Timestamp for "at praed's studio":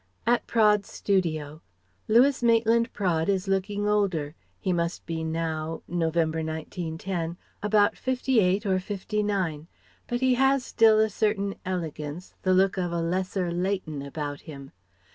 0.25-1.61